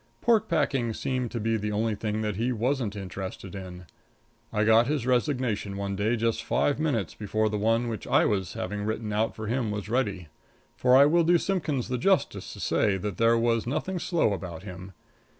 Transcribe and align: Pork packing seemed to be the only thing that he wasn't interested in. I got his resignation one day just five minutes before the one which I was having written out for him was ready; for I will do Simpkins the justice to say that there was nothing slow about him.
Pork 0.19 0.49
packing 0.49 0.95
seemed 0.95 1.29
to 1.29 1.39
be 1.39 1.57
the 1.57 1.71
only 1.71 1.93
thing 1.93 2.21
that 2.21 2.35
he 2.35 2.51
wasn't 2.51 2.95
interested 2.95 3.53
in. 3.53 3.85
I 4.51 4.63
got 4.63 4.87
his 4.87 5.05
resignation 5.05 5.77
one 5.77 5.95
day 5.95 6.15
just 6.15 6.43
five 6.43 6.79
minutes 6.79 7.13
before 7.13 7.49
the 7.49 7.59
one 7.59 7.87
which 7.87 8.07
I 8.07 8.25
was 8.25 8.53
having 8.53 8.83
written 8.83 9.13
out 9.13 9.35
for 9.35 9.45
him 9.45 9.69
was 9.69 9.89
ready; 9.89 10.29
for 10.75 10.97
I 10.97 11.05
will 11.05 11.23
do 11.23 11.37
Simpkins 11.37 11.87
the 11.87 11.99
justice 11.99 12.51
to 12.53 12.59
say 12.59 12.97
that 12.97 13.17
there 13.17 13.37
was 13.37 13.67
nothing 13.67 13.99
slow 13.99 14.33
about 14.33 14.63
him. 14.63 14.93